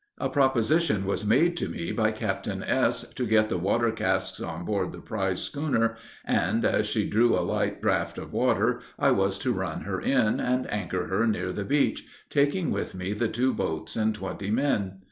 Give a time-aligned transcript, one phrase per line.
[0.17, 4.65] A proposition was made to me, by Captain S., to get the water casks on
[4.65, 9.37] board the prize schooner, and, as she drew a light draught of water, I was
[9.37, 13.53] to run her in, and anchor her near the beach, taking with me the two
[13.53, 14.93] boats and twenty men.